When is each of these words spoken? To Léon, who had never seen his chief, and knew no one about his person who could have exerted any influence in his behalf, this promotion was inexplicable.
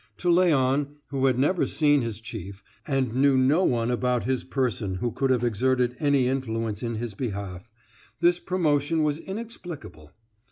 To 0.17 0.29
Léon, 0.29 0.95
who 1.09 1.27
had 1.27 1.37
never 1.37 1.67
seen 1.67 2.01
his 2.01 2.19
chief, 2.19 2.63
and 2.87 3.13
knew 3.13 3.37
no 3.37 3.63
one 3.63 3.91
about 3.91 4.23
his 4.23 4.43
person 4.43 4.95
who 4.95 5.11
could 5.11 5.29
have 5.29 5.43
exerted 5.43 5.95
any 5.99 6.25
influence 6.27 6.81
in 6.81 6.95
his 6.95 7.13
behalf, 7.13 7.71
this 8.19 8.39
promotion 8.39 9.03
was 9.03 9.19
inexplicable. 9.19 10.11